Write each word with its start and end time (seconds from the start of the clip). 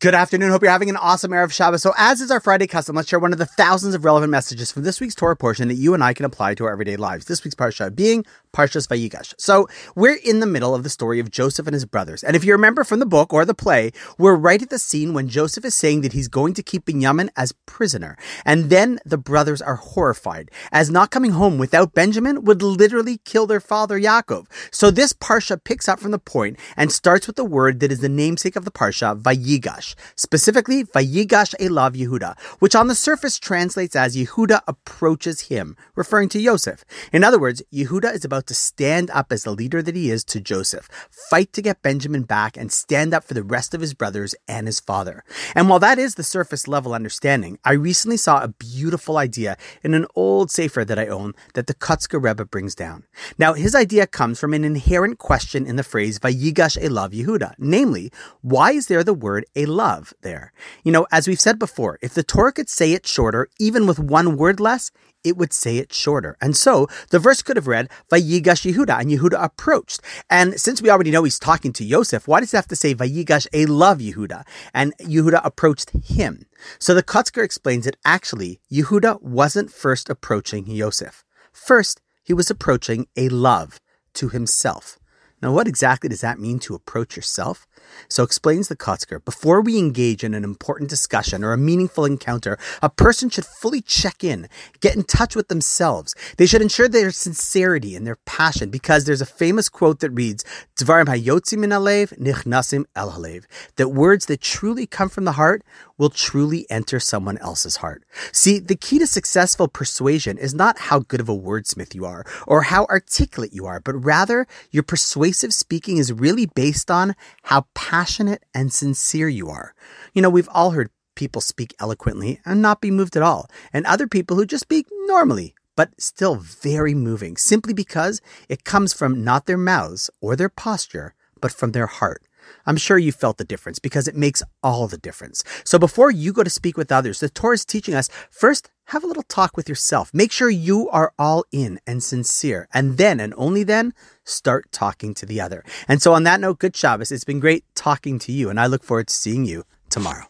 Good 0.00 0.14
afternoon. 0.14 0.52
Hope 0.52 0.62
you're 0.62 0.70
having 0.70 0.90
an 0.90 0.96
awesome 0.96 1.32
Erev 1.32 1.50
Shabbos. 1.50 1.82
So, 1.82 1.92
as 1.98 2.20
is 2.20 2.30
our 2.30 2.38
Friday 2.38 2.68
custom, 2.68 2.94
let's 2.94 3.08
share 3.08 3.18
one 3.18 3.32
of 3.32 3.38
the 3.40 3.46
thousands 3.46 3.96
of 3.96 4.04
relevant 4.04 4.30
messages 4.30 4.70
from 4.70 4.84
this 4.84 5.00
week's 5.00 5.16
Torah 5.16 5.34
portion 5.34 5.66
that 5.66 5.74
you 5.74 5.92
and 5.92 6.04
I 6.04 6.14
can 6.14 6.24
apply 6.24 6.54
to 6.54 6.66
our 6.66 6.70
everyday 6.70 6.94
lives. 6.94 7.24
This 7.24 7.42
week's 7.42 7.56
parsha 7.56 7.92
being 7.92 8.24
Parshas 8.52 8.86
Vayigash. 8.86 9.34
So, 9.38 9.66
we're 9.96 10.14
in 10.24 10.38
the 10.38 10.46
middle 10.46 10.72
of 10.72 10.84
the 10.84 10.88
story 10.88 11.18
of 11.18 11.32
Joseph 11.32 11.66
and 11.66 11.74
his 11.74 11.84
brothers. 11.84 12.22
And 12.22 12.36
if 12.36 12.44
you 12.44 12.52
remember 12.52 12.84
from 12.84 13.00
the 13.00 13.06
book 13.06 13.34
or 13.34 13.44
the 13.44 13.54
play, 13.56 13.90
we're 14.18 14.36
right 14.36 14.62
at 14.62 14.70
the 14.70 14.78
scene 14.78 15.14
when 15.14 15.28
Joseph 15.28 15.64
is 15.64 15.74
saying 15.74 16.02
that 16.02 16.12
he's 16.12 16.28
going 16.28 16.54
to 16.54 16.62
keep 16.62 16.84
Benjamin 16.84 17.28
as 17.36 17.52
prisoner. 17.66 18.16
And 18.44 18.70
then 18.70 19.00
the 19.04 19.18
brothers 19.18 19.60
are 19.60 19.74
horrified, 19.74 20.52
as 20.70 20.90
not 20.90 21.10
coming 21.10 21.32
home 21.32 21.58
without 21.58 21.92
Benjamin 21.92 22.44
would 22.44 22.62
literally 22.62 23.18
kill 23.24 23.48
their 23.48 23.58
father 23.58 23.98
Yaakov. 23.98 24.46
So, 24.70 24.92
this 24.92 25.12
parsha 25.12 25.58
picks 25.62 25.88
up 25.88 25.98
from 25.98 26.12
the 26.12 26.20
point 26.20 26.56
and 26.76 26.92
starts 26.92 27.26
with 27.26 27.34
the 27.34 27.44
word 27.44 27.80
that 27.80 27.90
is 27.90 27.98
the 27.98 28.08
namesake 28.08 28.54
of 28.54 28.64
the 28.64 28.70
parsha, 28.70 29.20
Vayigash. 29.20 29.87
Specifically, 30.16 30.84
Vayigash 30.84 31.54
Elav 31.60 31.94
Yehuda, 31.94 32.38
which 32.58 32.74
on 32.74 32.88
the 32.88 32.94
surface 32.94 33.38
translates 33.38 33.96
as 33.96 34.16
Yehuda 34.16 34.60
approaches 34.66 35.42
him, 35.42 35.76
referring 35.94 36.28
to 36.30 36.42
Joseph. 36.42 36.84
In 37.12 37.24
other 37.24 37.38
words, 37.38 37.62
Yehuda 37.72 38.14
is 38.14 38.24
about 38.24 38.46
to 38.48 38.54
stand 38.54 39.10
up 39.10 39.32
as 39.32 39.44
the 39.44 39.50
leader 39.50 39.82
that 39.82 39.96
he 39.96 40.10
is 40.10 40.24
to 40.24 40.40
Joseph, 40.40 40.88
fight 41.10 41.52
to 41.52 41.62
get 41.62 41.82
Benjamin 41.82 42.22
back, 42.22 42.56
and 42.56 42.72
stand 42.72 43.14
up 43.14 43.24
for 43.24 43.34
the 43.34 43.42
rest 43.42 43.74
of 43.74 43.80
his 43.80 43.94
brothers 43.94 44.34
and 44.46 44.66
his 44.66 44.80
father. 44.80 45.24
And 45.54 45.68
while 45.68 45.78
that 45.78 45.98
is 45.98 46.14
the 46.14 46.22
surface 46.22 46.68
level 46.68 46.94
understanding, 46.94 47.58
I 47.64 47.72
recently 47.72 48.16
saw 48.16 48.42
a 48.42 48.48
beautiful 48.48 49.16
idea 49.16 49.56
in 49.82 49.94
an 49.94 50.06
old 50.14 50.50
Sefer 50.50 50.84
that 50.84 50.98
I 50.98 51.06
own 51.06 51.34
that 51.54 51.66
the 51.66 51.74
Kotzker 51.74 52.22
Rebbe 52.22 52.44
brings 52.44 52.74
down. 52.74 53.04
Now, 53.38 53.54
his 53.54 53.74
idea 53.74 54.06
comes 54.06 54.38
from 54.38 54.54
an 54.54 54.64
inherent 54.64 55.18
question 55.18 55.66
in 55.66 55.76
the 55.76 55.82
phrase 55.82 56.18
Vayigash 56.18 56.80
Elav 56.82 57.12
Yehuda, 57.12 57.54
namely, 57.58 58.10
why 58.42 58.72
is 58.72 58.86
there 58.86 59.04
the 59.04 59.14
word 59.14 59.44
Elav? 59.54 59.77
Love 59.78 60.12
there. 60.22 60.52
You 60.82 60.90
know, 60.90 61.06
as 61.12 61.28
we've 61.28 61.46
said 61.46 61.56
before, 61.56 62.00
if 62.02 62.12
the 62.12 62.24
Torah 62.24 62.52
could 62.52 62.68
say 62.68 62.94
it 62.94 63.06
shorter, 63.06 63.48
even 63.60 63.86
with 63.86 64.00
one 64.00 64.36
word 64.36 64.58
less, 64.58 64.90
it 65.22 65.36
would 65.36 65.52
say 65.52 65.76
it 65.76 65.92
shorter. 65.92 66.36
And 66.40 66.56
so 66.56 66.88
the 67.10 67.20
verse 67.20 67.42
could 67.42 67.54
have 67.54 67.68
read, 67.68 67.88
Vayigash 68.10 68.66
Yehuda, 68.66 69.00
and 69.00 69.08
Yehuda 69.08 69.40
approached. 69.40 70.00
And 70.28 70.60
since 70.60 70.82
we 70.82 70.90
already 70.90 71.12
know 71.12 71.22
he's 71.22 71.38
talking 71.38 71.72
to 71.74 71.84
Yosef, 71.84 72.26
why 72.26 72.40
does 72.40 72.52
it 72.52 72.56
have 72.56 72.66
to 72.68 72.74
say 72.74 72.92
Vayigash 72.92 73.46
Elav 73.50 73.98
Yehuda? 74.00 74.44
And 74.74 74.96
Yehuda 74.98 75.42
approached 75.44 75.90
him. 75.90 76.46
So 76.80 76.92
the 76.92 77.04
Kotzker 77.04 77.44
explains 77.44 77.84
that 77.84 77.98
actually 78.04 78.60
Yehuda 78.72 79.22
wasn't 79.22 79.70
first 79.70 80.10
approaching 80.10 80.66
Yosef. 80.66 81.24
First, 81.52 82.00
he 82.24 82.34
was 82.34 82.50
approaching 82.50 83.06
Elav 83.16 83.78
to 84.14 84.28
himself. 84.28 84.98
Now, 85.40 85.52
what 85.52 85.68
exactly 85.68 86.08
does 86.08 86.20
that 86.20 86.40
mean 86.40 86.58
to 86.60 86.74
approach 86.74 87.14
yourself? 87.14 87.66
So 88.08 88.22
explains 88.22 88.68
the 88.68 88.76
Kotzker, 88.76 89.24
before 89.24 89.60
we 89.60 89.78
engage 89.78 90.24
in 90.24 90.34
an 90.34 90.44
important 90.44 90.90
discussion 90.90 91.44
or 91.44 91.52
a 91.52 91.58
meaningful 91.58 92.04
encounter, 92.04 92.58
a 92.82 92.90
person 92.90 93.30
should 93.30 93.46
fully 93.46 93.80
check 93.80 94.24
in, 94.24 94.48
get 94.80 94.96
in 94.96 95.04
touch 95.04 95.36
with 95.36 95.48
themselves. 95.48 96.14
They 96.36 96.46
should 96.46 96.62
ensure 96.62 96.88
their 96.88 97.10
sincerity 97.10 97.94
and 97.94 98.06
their 98.06 98.18
passion 98.26 98.70
because 98.70 99.04
there's 99.04 99.20
a 99.20 99.26
famous 99.26 99.68
quote 99.68 100.00
that 100.00 100.10
reads, 100.10 100.44
Dvarim 100.76 101.06
hayotzi 101.06 101.56
min 101.56 101.70
alev 101.70 102.16
nichnasim 102.18 102.84
el 102.96 103.12
halev, 103.12 103.44
that 103.76 103.88
words 103.88 104.26
that 104.26 104.40
truly 104.40 104.86
come 104.86 105.08
from 105.08 105.24
the 105.24 105.32
heart 105.32 105.62
will 105.98 106.10
truly 106.10 106.64
enter 106.70 107.00
someone 107.00 107.38
else's 107.38 107.76
heart. 107.76 108.04
See, 108.32 108.58
the 108.60 108.76
key 108.76 108.98
to 109.00 109.06
successful 109.06 109.66
persuasion 109.68 110.38
is 110.38 110.54
not 110.54 110.78
how 110.78 111.00
good 111.00 111.20
of 111.20 111.28
a 111.28 111.36
wordsmith 111.36 111.94
you 111.94 112.04
are 112.04 112.24
or 112.46 112.62
how 112.62 112.84
articulate 112.86 113.52
you 113.52 113.66
are, 113.66 113.80
but 113.80 114.04
rather 114.04 114.46
your 114.70 114.84
persuasive 115.28 115.52
speaking 115.52 115.98
is 115.98 116.10
really 116.10 116.46
based 116.46 116.90
on 116.90 117.14
how 117.42 117.66
passionate 117.74 118.42
and 118.54 118.72
sincere 118.72 119.28
you 119.28 119.50
are. 119.50 119.74
You 120.14 120.22
know, 120.22 120.30
we've 120.30 120.48
all 120.54 120.70
heard 120.70 120.88
people 121.16 121.42
speak 121.42 121.74
eloquently 121.78 122.40
and 122.46 122.62
not 122.62 122.80
be 122.80 122.90
moved 122.90 123.14
at 123.14 123.22
all, 123.22 123.46
and 123.70 123.84
other 123.84 124.06
people 124.06 124.36
who 124.36 124.46
just 124.46 124.62
speak 124.62 124.86
normally, 125.04 125.54
but 125.76 125.90
still 126.00 126.36
very 126.36 126.94
moving, 126.94 127.36
simply 127.36 127.74
because 127.74 128.22
it 128.48 128.64
comes 128.64 128.94
from 128.94 129.22
not 129.22 129.44
their 129.44 129.58
mouths 129.58 130.08
or 130.22 130.34
their 130.34 130.48
posture, 130.48 131.14
but 131.42 131.52
from 131.52 131.72
their 131.72 131.88
heart. 131.88 132.22
I'm 132.66 132.76
sure 132.76 132.98
you 132.98 133.12
felt 133.12 133.38
the 133.38 133.44
difference 133.44 133.78
because 133.78 134.08
it 134.08 134.16
makes 134.16 134.42
all 134.62 134.86
the 134.88 134.98
difference. 134.98 135.42
So 135.64 135.78
before 135.78 136.10
you 136.10 136.32
go 136.32 136.42
to 136.42 136.50
speak 136.50 136.76
with 136.76 136.92
others, 136.92 137.20
the 137.20 137.28
Torah 137.28 137.54
is 137.54 137.64
teaching 137.64 137.94
us 137.94 138.08
first, 138.30 138.70
have 138.86 139.04
a 139.04 139.06
little 139.06 139.22
talk 139.24 139.56
with 139.56 139.68
yourself. 139.68 140.10
Make 140.14 140.32
sure 140.32 140.48
you 140.48 140.88
are 140.90 141.12
all 141.18 141.44
in 141.52 141.78
and 141.86 142.02
sincere. 142.02 142.68
And 142.72 142.96
then, 142.96 143.20
and 143.20 143.34
only 143.36 143.62
then, 143.62 143.92
start 144.24 144.70
talking 144.72 145.14
to 145.14 145.26
the 145.26 145.40
other. 145.40 145.64
And 145.86 146.00
so 146.00 146.14
on 146.14 146.22
that 146.24 146.40
note, 146.40 146.58
good 146.58 146.76
Shabbos. 146.76 147.12
It's 147.12 147.24
been 147.24 147.40
great 147.40 147.64
talking 147.74 148.18
to 148.20 148.32
you, 148.32 148.50
and 148.50 148.58
I 148.58 148.66
look 148.66 148.82
forward 148.82 149.08
to 149.08 149.14
seeing 149.14 149.44
you 149.44 149.64
tomorrow. 149.90 150.26